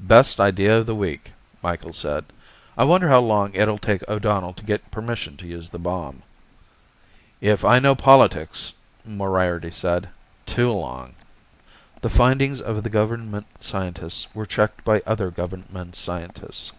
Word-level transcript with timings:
"Best 0.00 0.40
idea 0.40 0.78
of 0.78 0.86
the 0.86 0.94
week," 0.94 1.34
Micheals 1.62 1.98
said. 1.98 2.24
"I 2.78 2.84
wonder 2.84 3.10
how 3.10 3.20
long 3.20 3.52
it'll 3.52 3.76
take 3.76 4.02
O'Donnell 4.08 4.54
to 4.54 4.64
get 4.64 4.90
permission 4.90 5.36
to 5.36 5.46
use 5.46 5.68
the 5.68 5.78
bomb." 5.78 6.22
"If 7.42 7.62
I 7.62 7.78
know 7.78 7.94
politics," 7.94 8.72
Moriarty 9.04 9.70
said, 9.70 10.08
"too 10.46 10.72
long." 10.72 11.14
The 12.00 12.08
findings 12.08 12.62
of 12.62 12.84
the 12.84 12.88
government 12.88 13.48
scientists 13.60 14.34
were 14.34 14.46
checked 14.46 14.82
by 14.82 15.02
other 15.06 15.30
government 15.30 15.94
scientists. 15.94 16.72